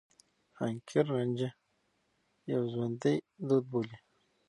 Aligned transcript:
حنکير 0.57 1.05
رانجه 1.13 1.49
يو 2.51 2.61
ژوندي 2.71 3.15
دود 3.47 3.65
بولي. 3.71 3.97